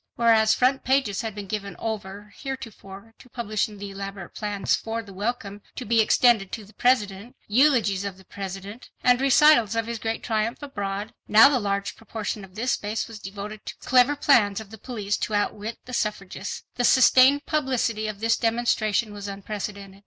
[0.15, 5.13] Whereas front pages had been given over heretofore to publishing the elaborate plans for the
[5.13, 9.99] welcome to be extended to the President, eulogies of the President, and recitals of his
[9.99, 14.59] great triumph abroad, now the large proportion of this space was devoted to clever plans
[14.59, 16.63] of the police to outwit the suffragists.
[16.77, 19.99] The sustained publicity of this demonstration was unprecedented.